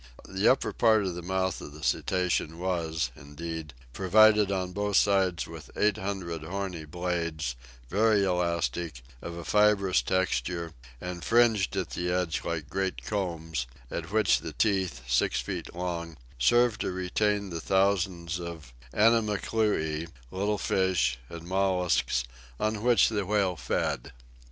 [0.27, 5.45] The upper part of the mouth of the cetacean was, indeed, provided on both sides
[5.45, 7.55] with eight hundred horny blades,
[7.87, 14.09] very elastic, of a fibrous texture, and fringed at the edge like great combs, at
[14.11, 21.19] which the teeth, six feet long, served to retain the thousands of animalculae, little fish,
[21.29, 22.23] and molluscs,
[22.59, 24.11] on which the whale fed.